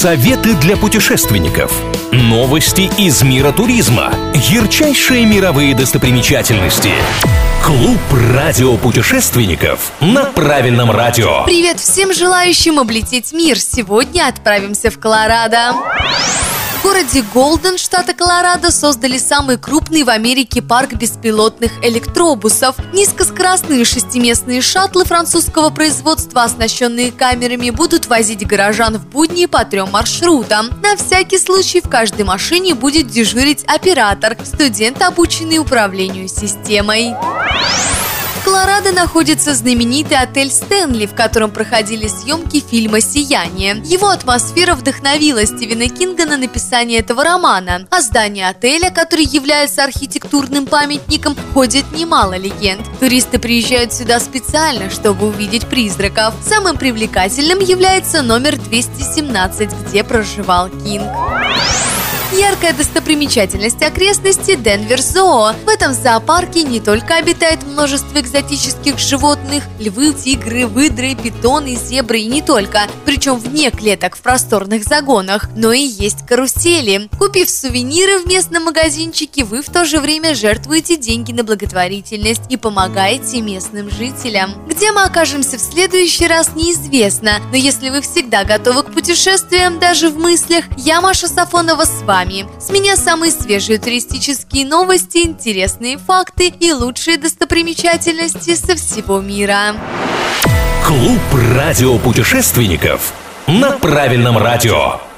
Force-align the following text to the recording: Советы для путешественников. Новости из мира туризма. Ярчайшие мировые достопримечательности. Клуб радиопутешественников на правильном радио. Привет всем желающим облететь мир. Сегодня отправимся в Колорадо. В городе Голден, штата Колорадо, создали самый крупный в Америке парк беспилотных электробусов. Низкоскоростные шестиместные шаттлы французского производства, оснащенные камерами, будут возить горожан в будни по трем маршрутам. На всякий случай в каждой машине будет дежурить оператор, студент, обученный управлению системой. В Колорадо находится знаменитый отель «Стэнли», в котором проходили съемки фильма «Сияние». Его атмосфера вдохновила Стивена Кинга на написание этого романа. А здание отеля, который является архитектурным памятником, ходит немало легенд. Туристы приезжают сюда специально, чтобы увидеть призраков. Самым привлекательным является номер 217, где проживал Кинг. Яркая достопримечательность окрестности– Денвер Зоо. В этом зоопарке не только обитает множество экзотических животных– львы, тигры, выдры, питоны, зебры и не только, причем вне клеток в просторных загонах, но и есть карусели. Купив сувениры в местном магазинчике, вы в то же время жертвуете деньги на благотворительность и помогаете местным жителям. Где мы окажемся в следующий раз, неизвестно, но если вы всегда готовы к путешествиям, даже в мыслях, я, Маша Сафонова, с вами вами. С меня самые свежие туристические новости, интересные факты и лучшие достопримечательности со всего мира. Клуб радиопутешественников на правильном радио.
Советы 0.00 0.54
для 0.54 0.78
путешественников. 0.78 1.78
Новости 2.10 2.90
из 2.98 3.22
мира 3.22 3.52
туризма. 3.52 4.10
Ярчайшие 4.32 5.26
мировые 5.26 5.74
достопримечательности. 5.74 6.88
Клуб 7.62 7.98
радиопутешественников 8.34 9.92
на 10.00 10.24
правильном 10.24 10.90
радио. 10.90 11.44
Привет 11.44 11.80
всем 11.80 12.14
желающим 12.14 12.78
облететь 12.78 13.34
мир. 13.34 13.60
Сегодня 13.60 14.26
отправимся 14.26 14.90
в 14.90 14.98
Колорадо. 14.98 15.74
В 16.80 16.82
городе 16.82 17.22
Голден, 17.34 17.76
штата 17.76 18.14
Колорадо, 18.14 18.70
создали 18.70 19.18
самый 19.18 19.58
крупный 19.58 20.02
в 20.02 20.08
Америке 20.08 20.62
парк 20.62 20.94
беспилотных 20.94 21.72
электробусов. 21.84 22.74
Низкоскоростные 22.94 23.84
шестиместные 23.84 24.62
шаттлы 24.62 25.04
французского 25.04 25.68
производства, 25.68 26.42
оснащенные 26.42 27.12
камерами, 27.12 27.68
будут 27.68 28.06
возить 28.06 28.46
горожан 28.46 28.96
в 28.96 29.06
будни 29.06 29.44
по 29.44 29.62
трем 29.66 29.90
маршрутам. 29.90 30.70
На 30.80 30.96
всякий 30.96 31.36
случай 31.36 31.82
в 31.82 31.88
каждой 31.90 32.24
машине 32.24 32.74
будет 32.74 33.08
дежурить 33.08 33.62
оператор, 33.66 34.38
студент, 34.42 35.02
обученный 35.02 35.58
управлению 35.58 36.28
системой. 36.28 37.14
В 38.40 38.42
Колорадо 38.42 38.90
находится 38.92 39.54
знаменитый 39.54 40.16
отель 40.16 40.50
«Стэнли», 40.50 41.04
в 41.04 41.14
котором 41.14 41.50
проходили 41.50 42.08
съемки 42.08 42.60
фильма 42.60 43.02
«Сияние». 43.02 43.82
Его 43.84 44.08
атмосфера 44.08 44.74
вдохновила 44.74 45.44
Стивена 45.44 45.88
Кинга 45.88 46.24
на 46.24 46.38
написание 46.38 47.00
этого 47.00 47.22
романа. 47.22 47.86
А 47.90 48.00
здание 48.00 48.48
отеля, 48.48 48.90
который 48.90 49.26
является 49.26 49.84
архитектурным 49.84 50.66
памятником, 50.66 51.36
ходит 51.52 51.92
немало 51.92 52.38
легенд. 52.38 52.80
Туристы 52.98 53.38
приезжают 53.38 53.92
сюда 53.92 54.18
специально, 54.20 54.88
чтобы 54.88 55.26
увидеть 55.26 55.66
призраков. 55.66 56.32
Самым 56.42 56.78
привлекательным 56.78 57.58
является 57.58 58.22
номер 58.22 58.56
217, 58.56 59.68
где 59.86 60.02
проживал 60.02 60.70
Кинг. 60.70 61.10
Яркая 62.32 62.72
достопримечательность 62.72 63.82
окрестности– 63.82 64.54
Денвер 64.56 65.02
Зоо. 65.02 65.52
В 65.66 65.68
этом 65.68 65.92
зоопарке 65.92 66.62
не 66.62 66.78
только 66.78 67.16
обитает 67.16 67.64
множество 67.64 68.20
экзотических 68.20 69.00
животных– 69.00 69.64
львы, 69.80 70.12
тигры, 70.12 70.68
выдры, 70.68 71.16
питоны, 71.16 71.74
зебры 71.74 72.20
и 72.20 72.26
не 72.26 72.40
только, 72.40 72.82
причем 73.04 73.36
вне 73.36 73.72
клеток 73.72 74.14
в 74.14 74.20
просторных 74.20 74.84
загонах, 74.84 75.48
но 75.56 75.72
и 75.72 75.80
есть 75.80 76.24
карусели. 76.24 77.08
Купив 77.18 77.50
сувениры 77.50 78.20
в 78.20 78.28
местном 78.28 78.66
магазинчике, 78.66 79.42
вы 79.42 79.60
в 79.60 79.68
то 79.68 79.84
же 79.84 79.98
время 79.98 80.36
жертвуете 80.36 80.96
деньги 80.96 81.32
на 81.32 81.42
благотворительность 81.42 82.42
и 82.48 82.56
помогаете 82.56 83.40
местным 83.40 83.90
жителям. 83.90 84.54
Где 84.68 84.92
мы 84.92 85.02
окажемся 85.02 85.58
в 85.58 85.60
следующий 85.60 86.28
раз, 86.28 86.54
неизвестно, 86.54 87.40
но 87.50 87.56
если 87.56 87.90
вы 87.90 88.02
всегда 88.02 88.44
готовы 88.44 88.84
к 88.84 88.92
путешествиям, 88.92 89.80
даже 89.80 90.10
в 90.10 90.16
мыслях, 90.16 90.66
я, 90.76 91.00
Маша 91.00 91.26
Сафонова, 91.26 91.84
с 91.84 92.02
вами 92.02 92.19
вами. 92.20 92.46
С 92.58 92.70
меня 92.70 92.96
самые 92.96 93.32
свежие 93.32 93.78
туристические 93.78 94.66
новости, 94.66 95.18
интересные 95.18 95.98
факты 95.98 96.48
и 96.48 96.72
лучшие 96.72 97.16
достопримечательности 97.16 98.54
со 98.54 98.76
всего 98.76 99.20
мира. 99.20 99.74
Клуб 100.84 101.20
радиопутешественников 101.54 103.14
на 103.46 103.72
правильном 103.72 104.36
радио. 104.38 105.09